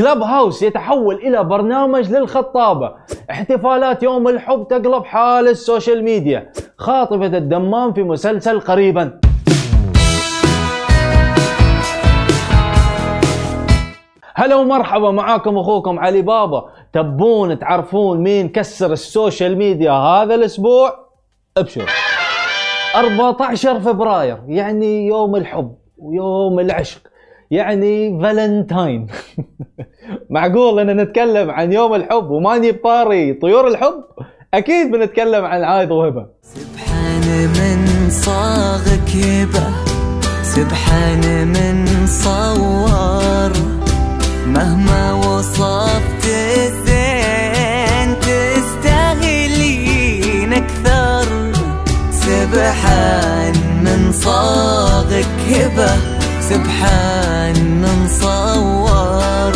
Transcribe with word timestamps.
Clubhouse 0.00 0.62
يتحول 0.62 1.14
إلى 1.14 1.44
برنامج 1.44 2.10
للخطابة. 2.10 2.94
احتفالات 3.30 4.02
يوم 4.02 4.28
الحب 4.28 4.68
تقلب 4.68 5.04
حال 5.04 5.48
ال 5.48 5.56
social 5.56 6.04
media. 6.04 6.52
خاطفة 6.78 7.26
الدمام 7.26 7.92
في 7.92 8.02
مسلسل 8.02 8.60
قريبا. 8.60 9.20
هلا 14.34 14.54
ومرحبا 14.56 15.10
معاكم 15.10 15.58
أخوكم 15.58 15.98
علي 15.98 16.22
بابا. 16.22 16.68
تبون 16.92 17.58
تعرفون 17.58 18.18
مين 18.18 18.48
كسر 18.48 18.92
ال 18.92 19.01
social 19.01 19.58
media 19.58 19.92
هذا 19.92 20.34
الأسبوع؟ 20.34 20.92
ابشر 21.56 21.90
14 22.94 23.80
فبراير 23.80 24.38
يعني 24.46 25.06
يوم 25.06 25.36
الحب 25.36 25.74
ويوم 25.98 26.60
العشق. 26.60 27.00
يعني 27.50 28.20
فالنتاين. 28.22 29.06
معقول 30.30 30.80
ان 30.80 30.96
نتكلم 30.96 31.50
عن 31.50 31.72
يوم 31.72 31.94
الحب 31.94 32.30
وما 32.30 32.58
نجيب 32.58 32.80
طاري 32.84 33.32
طيور 33.32 33.68
الحب؟ 33.68 34.04
أكيد 34.54 34.90
بنتكلم 34.90 35.44
عن 35.44 35.64
عايض 35.64 35.90
وهبة. 35.90 36.26
سبحان 36.42 37.48
من 37.48 38.10
صاغك 38.10 39.14
يبه 39.14 39.70
سبحان 40.42 41.48
من 41.48 42.06
صور. 42.06 43.52
مهما 44.46 45.12
وصفت 45.12 46.24
الزين 46.56 48.20
تستاهلين 48.20 49.72
أكثر. 50.52 51.52
سبحان 52.10 53.54
من 53.84 54.12
صاغك 54.12 55.26
هبه 55.50 56.09
سبحان 56.50 57.54
من 57.82 58.06
صور 58.08 59.52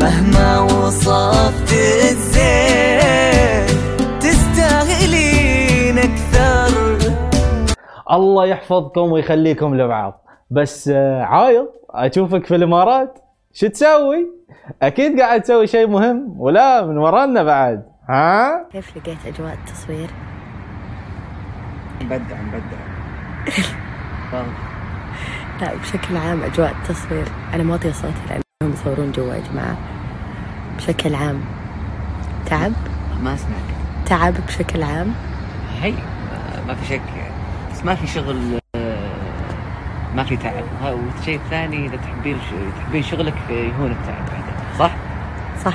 مهما 0.00 0.60
وصفت 0.60 1.72
الزين 2.12 3.66
تستاهلين 4.20 5.98
أكثر 5.98 6.98
الله 8.12 8.46
يحفظكم 8.46 9.12
ويخليكم 9.12 9.74
لبعض 9.74 10.24
بس 10.50 10.88
آه، 10.88 11.22
عايض 11.22 11.68
أشوفك 11.90 12.46
في 12.46 12.56
الإمارات 12.56 13.18
شو 13.52 13.66
تسوي؟ 13.66 14.26
أكيد 14.82 15.20
قاعد 15.20 15.42
تسوي 15.42 15.66
شيء 15.66 15.86
مهم 15.86 16.40
ولا 16.40 16.86
من 16.86 16.98
ورانا 16.98 17.42
بعد 17.42 17.82
ها؟ 18.08 18.68
كيف 18.72 18.96
لقيت 18.96 19.18
أجواء 19.26 19.52
التصوير؟ 19.54 20.10
نبدع 22.02 22.36
نبدع 22.40 22.78
لا 25.60 25.74
بشكل 25.74 26.16
عام 26.16 26.42
أجواء 26.42 26.70
التصوير 26.82 27.24
أنا 27.54 27.62
موطية 27.62 27.92
صوتي 27.92 28.14
لأنهم 28.28 28.74
يصورون 28.74 29.12
جوا 29.12 29.34
يا 29.34 29.42
جماعة. 29.52 29.76
بشكل 30.76 31.14
عام. 31.14 31.40
تعب؟ 32.46 32.72
ما 33.22 33.36
سمعت 33.36 33.60
تعب 34.06 34.34
بشكل 34.46 34.82
عام؟ 34.82 35.14
هي 35.82 35.92
ما 36.68 36.74
في 36.74 36.86
شك. 36.86 37.00
بس 37.72 37.84
ما 37.84 37.94
في 37.94 38.06
شغل 38.06 38.36
ما 40.14 40.24
في 40.24 40.36
تعب. 40.36 40.64
ها- 40.82 40.92
والشيء 40.92 41.36
الثاني 41.36 41.86
إذا 41.86 41.96
تحبين 41.96 42.36
تحبين 42.80 43.02
شغلك 43.02 43.34
يهون 43.50 43.90
التعب 43.90 44.26
بعدين. 44.26 44.78
صح؟ 44.78 44.96
صح. 45.64 45.74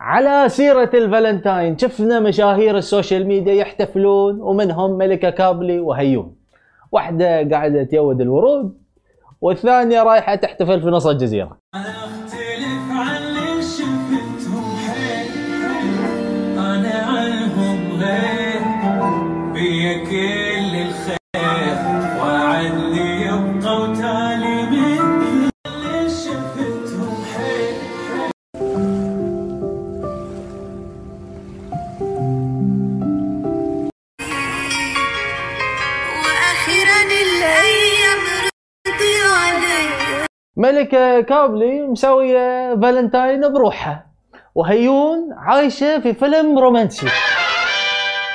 على 0.00 0.48
سيرة 0.48 0.90
الفالنتاين 0.94 1.78
شفنا 1.78 2.20
مشاهير 2.20 2.76
ال 2.78 2.85
social 2.85 3.26
media 3.26 3.54
يحتفلون 3.54 4.40
ومنهم 4.40 4.90
ملكة 4.98 5.30
كابلي 5.30 5.78
وهيون. 5.80 6.37
واحدة 6.92 7.48
قاعدة 7.48 7.82
تيود 7.84 8.20
الورود 8.20 8.78
والثانية 9.40 10.02
رايحة 10.02 10.34
تحتفل 10.34 10.80
في 10.82 10.86
نص 10.86 11.06
بيا 19.52 20.04
كل 20.04 20.47
ملكة 40.58 41.20
كابلي 41.20 41.86
مسوية 41.86 42.74
فالنتاين 42.74 43.52
بروحها. 43.52 44.06
وهيون 44.54 45.32
عايشة 45.32 46.00
في 46.00 46.14
فيلم 46.14 46.58
رومانسي. 46.58 47.06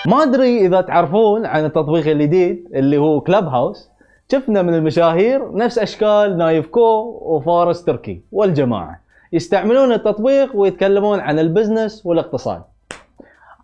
ما 0.06 0.24
أدري 0.24 0.66
إذا 0.66 0.82
تعرفون 0.82 1.46
عن 1.46 1.66
التطبيق 1.66 2.08
الجديد 2.08 2.68
اللي 2.74 2.98
هو 2.98 3.22
Clubhouse 3.22 3.90
شفنا 4.32 4.62
من 4.62 4.74
المشاهير 4.74 5.56
نفس 5.56 5.80
أشكال 5.80 6.38
نايف 6.38 6.68
كو 6.68 7.20
وفارس 7.22 7.84
تركي 7.84 8.22
والجماعة. 8.32 9.00
يستعملون 9.34 9.92
التطبيق 9.92 10.56
ويتكلمون 10.56 11.20
عن 11.20 11.40
ال 11.40 11.47
business 11.47 12.06
والاقتصاد. 12.06 12.62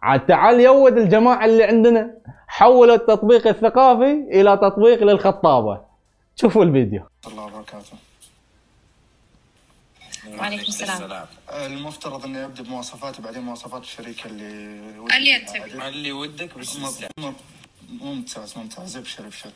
عاد 0.02 0.26
تعال 0.26 0.60
يود 0.60 0.98
الجماعة 0.98 1.46
اللي 1.46 1.64
عندنا. 1.64 2.12
حولوا 2.48 2.96
التطبيق 2.96 3.48
الثقافي 3.48 4.12
إلى 4.12 4.58
تطبيق 4.58 5.04
للخطابة. 5.04 5.78
شوفوا 6.36 6.64
الفيديو. 6.64 7.02
الله 7.28 7.46
وبركاته. 7.46 8.09
وعليكم 10.28 10.64
السلام. 10.64 11.28
المفترض 11.50 12.26
إني 12.26 12.46
أبدأ 12.46 12.64
بمواصفاتي 12.64 13.22
بعدين 13.22 13.42
مواصفات 13.42 13.84
الشريكة 13.84 14.26
اللي 14.28 14.48
اللي 15.18 15.40
تبي. 15.40 15.88
اللي 15.88 16.12
ودك 16.12 16.58
بس 16.58 16.76
ممتاز. 17.90 18.58
ممتاز 18.58 18.98
ابشر 18.98 19.26
ابشر 19.28 19.52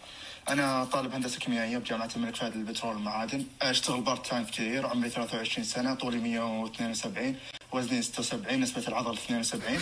أنا 0.50 0.86
طالب 0.86 1.14
هندسة 1.14 1.40
كيميائية 1.40 1.78
بجامعة 1.78 2.10
الملك 2.16 2.36
فهد 2.36 2.56
للبترول 2.58 2.96
والمعادن. 2.96 3.46
أشتغل 3.62 4.02
part 4.02 4.26
time 4.28 4.46
كثير 4.46 4.88
عمري 4.88 5.10
23 5.10 5.64
سنة 5.66 5.94
طولي 5.94 6.18
172 6.18 7.36
وزني 7.72 8.02
76 8.02 8.60
نسبة 8.60 8.88
العضل 8.88 9.14
72 9.14 9.80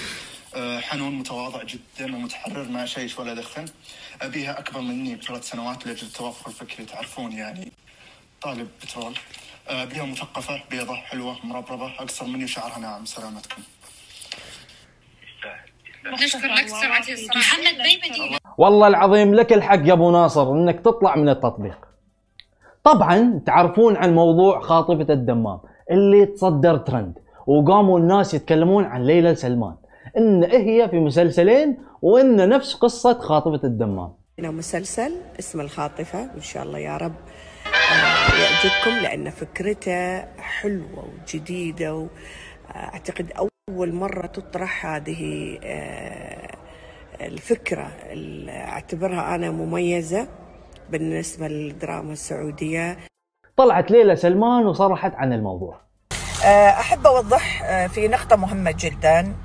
أه، 0.56 0.80
حنون 0.80 1.16
متواضع 1.16 1.64
جدا 1.64 2.16
ومتحرر 2.16 2.64
ما 2.68 2.86
أشيش 2.86 3.20
ولا 3.20 3.34
أدخن. 3.34 3.66
أبيها 4.22 4.60
أكبر 4.60 4.82
مني 4.82 5.16
بثلاث 5.16 5.50
سنوات 5.50 5.88
لأجل 5.88 6.08
التوافق 6.08 6.48
الفكري 6.48 6.86
تعرفون 6.86 7.32
يعني. 7.32 7.72
طالب 8.42 8.70
بترول. 8.84 9.14
آه، 9.70 9.86
بها 9.86 10.06
مثقفة 10.06 10.64
بيضة 10.72 10.96
حلوة 10.96 11.36
مربربة 11.44 11.86
أقصر 12.00 12.26
مني 12.26 12.44
وشعرها 12.44 12.80
ناعم. 12.80 13.06
سلامتكم. 13.06 13.62
نشكر 16.24 16.48
لك 16.48 16.68
سرعتي 16.68 17.14
الصراحة. 17.14 17.40
محمد 17.40 17.78
بين 17.84 18.12
مدينة 18.12 18.38
والله 18.58 18.88
العظيم 18.88 19.36
لك 19.36 19.54
الحق 19.54 19.88
يا 19.88 19.94
أبو 19.94 20.12
ناصر 20.12 20.52
إنك 20.52 20.80
تطلع 20.80 21.16
من 21.16 21.30
التطبيق. 21.30 21.78
طبعا 22.84 23.42
تعرفون 23.46 23.96
عن 23.96 24.16
موضوع 24.16 24.60
خاطفة 24.62 25.14
الدمام 25.14 25.60
اللي 25.92 26.26
تصدر 26.26 26.78
ترند 26.78 27.14
وقاموا 27.48 28.00
الناس 28.00 28.34
يتكلمون 28.34 28.84
عن 28.86 29.04
ليلى 29.06 29.36
سلمان. 29.36 29.76
إن 30.18 30.44
هي 30.44 30.90
في 30.90 31.00
مسلسلين 31.00 31.78
وإن 32.02 32.50
نفس 32.50 32.74
قصة 32.74 33.20
خاطفة 33.20 33.60
الدمام. 33.64 34.14
هنا 34.40 34.52
مسلسل 34.52 35.16
اسمه 35.40 35.64
الخاطفة 35.64 36.20
وإن 36.34 36.42
شاء 36.42 36.64
الله 36.64 36.80
يا 36.80 36.98
رب. 36.98 37.14
آه، 37.14 37.51
يعجبكم 37.90 39.04
لأن 39.04 39.30
فكرته 39.30 40.20
حلوة 40.42 41.10
وجديدة 41.24 42.08
وأعتقد 42.70 43.32
أول 43.70 43.94
مرة 43.94 44.28
تطرح 44.28 44.86
هذه 44.86 45.60
آه، 45.64 46.56
الفكرة 47.22 47.92
اللي 48.10 48.52
أعتبرها 48.52 49.36
أنا 49.36 49.52
مميزة 49.52 50.28
بالنسبة 50.90 51.48
للدراما 51.48 52.14
السعودية. 52.14 52.98
طلعت 53.58 53.92
ليلى 53.92 54.16
سلمان 54.16 54.66
وصرحت 54.66 55.16
عن 55.16 55.34
الموضوع. 55.34 55.82
آه، 56.46 56.70
أحب 56.70 57.08
أوضح 57.08 57.64
آه، 57.64 57.88
في 57.88 58.08
نقطة 58.08 58.36
مهمة 58.36 58.76
جدا 58.80 59.36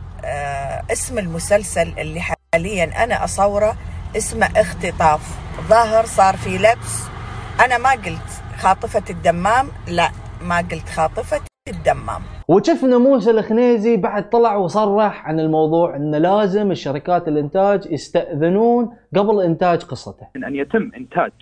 اسم 0.93 1.19
المسلسل 1.19 1.93
اللي 1.99 2.21
حاليا 2.21 3.05
أنا 3.05 3.25
أصوره 3.25 3.77
اسمه 4.17 4.47
اختطاف. 4.61 5.21
ظاهر 5.69 6.05
صار 6.07 6.37
في 6.37 6.59
لبس 6.59 7.16
أنا 7.65 7.79
ما 7.79 7.91
قلت 7.91 8.31
خاطفة 8.59 9.03
الدمام 9.11 9.67
لا 9.97 10.09
ما 10.49 10.57
قلت 10.59 10.89
خاطفة 10.89 11.41
الدمام. 11.69 12.23
وشفنا 12.49 12.99
موسى 12.99 13.31
الخنيزي 13.31 13.97
بعد 13.97 14.31
طلع 14.31 14.57
وصرح 14.57 15.27
عن 15.29 15.41
الموضوع 15.41 15.97
إن 15.97 16.15
لازم 16.15 16.71
الشركات 16.71 17.29
الإنتاج 17.29 17.87
يستأذنون 17.91 18.97
قبل 19.17 19.43
إنتاج 19.43 19.83
قصته. 19.83 20.27
إن 20.37 20.55
يتم 20.55 20.91
إنتاج 20.97 21.33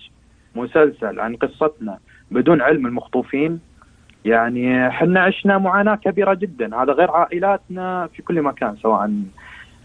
مسلسل 0.55 1.19
عن 1.19 1.35
قصتنا 1.35 1.97
بدون 2.31 2.61
علم 2.61 2.85
المخطوفين 2.85 3.59
يعني 4.25 4.87
إحنا 4.87 5.19
عشنا 5.23 5.57
معاناة 5.57 5.95
كبيرة 5.95 6.33
جدا. 6.33 6.75
هذا 6.83 6.93
غير 6.93 7.11
عائلاتنا 7.11 8.07
في 8.13 8.21
كل 8.21 8.41
مكان 8.41 8.75
سواء 8.77 9.11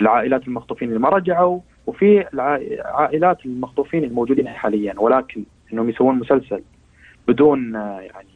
العائلات 0.00 0.48
المخطوفين 0.48 0.88
اللي 0.88 1.00
ما 1.00 1.08
رجعوا 1.08 1.60
وفي 1.86 2.24
الع- 2.34 2.60
عائلات 2.84 3.46
المخطوفين 3.46 4.04
الموجودين 4.04 4.48
حاليا. 4.48 4.94
ولكن 5.00 5.44
إنهم 5.72 5.90
يسوون 5.90 6.14
مسلسل 6.18 6.62
بدون 7.28 7.76
آه، 7.76 8.00
يعني 8.00 8.28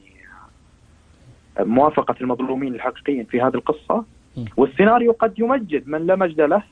موافقة 1.60 2.14
المظلومين 2.20 2.74
الحقيقيين 2.74 3.24
في 3.24 3.40
هذه 3.40 3.54
القصة 3.54 4.04
والسيناريو 4.56 5.12
قد 5.12 5.38
يمجد 5.38 5.88
من 5.88 6.06
لا 6.06 6.16
مجد 6.16 6.40
له 6.40 6.62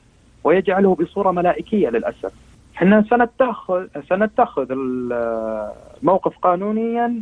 ويجعله 0.43 0.95
بصورة 0.95 1.31
ملائكية 1.31 1.89
للأسف. 1.89 2.31
إحنا 2.75 3.05
سنتخذ 3.09 3.87
سنتخذ 4.09 4.67
الموقف 4.71 6.37
قانونيا 6.37 7.21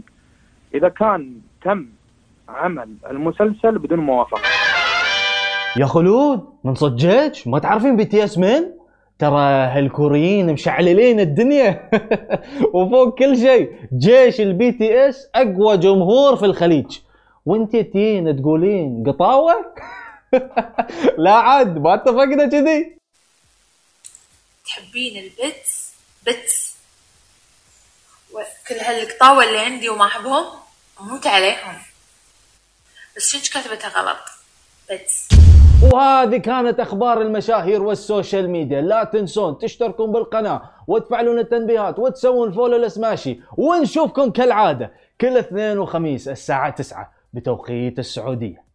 إذا 0.73 0.89
كان 0.89 1.33
تم 1.63 1.85
عمل 2.49 2.89
المسلسل 3.09 3.77
بدون 3.77 3.99
موافقة. 3.99 4.41
يا 5.77 5.85
خلود 5.85 6.45
من 6.63 6.75
صجج 6.75 7.49
ما 7.49 7.59
تعرفين 7.59 7.95
BTS 7.95 8.37
من؟ 8.37 8.80
ترى 9.21 9.41
هالكوريين 9.77 10.53
مشعللين 10.53 11.19
الدنيا. 11.19 11.89
وفوق 12.73 13.19
كل 13.19 13.37
شيء. 13.37 13.75
جيش 13.97 14.41
ال 14.41 14.71
BTS 14.71 15.27
أقوى 15.35 15.77
جمهور 15.77 16.35
في 16.35 16.45
الخليج. 16.45 16.99
وإنت 17.45 17.75
تين 17.75 18.41
تقولين 18.41 19.03
قطاوه 19.07 19.73
لا 21.23 21.33
عاد 21.33 21.77
ما 21.77 21.93
اتفقنا 21.93 22.47
كذي. 22.49 22.97
تحبين 24.65 25.17
البتس 25.23 25.93
بتس 26.27 26.75
وكل 28.31 28.75
هالقطاوة 28.75 29.43
اللي 29.43 29.59
عندي 29.59 29.89
وما 29.89 30.05
أحبهم 30.05 30.45
أموت 31.01 31.27
عليهم. 31.27 31.75
بس 33.17 33.29
شنش 33.29 33.49
كتبتها 33.49 33.89
غلط؟ 33.89 34.19
بتس 34.91 35.40
وهذه 35.83 36.37
كانت 36.37 36.79
أخبار 36.79 37.21
المشاهير 37.21 37.83
وال 37.83 38.00
social 38.00 38.49
media. 38.49 38.81
لا 38.81 39.03
تنسون 39.03 39.57
تشتركون 39.57 40.11
بالقناة 40.11 40.61
وتفعلون 40.87 41.39
التنبيهات 41.39 41.99
وتسوون 41.99 42.51
follow 42.51 42.77
لسماشي 42.77 43.39
ونشوفكم 43.57 44.31
كالعادة 44.31 44.91
كل 45.21 45.37
اثنين 45.37 45.79
وخميس 45.79 46.27
الساعة 46.27 46.69
9 46.69 47.11
بتوقيت 47.33 47.99
السعودية. 47.99 48.70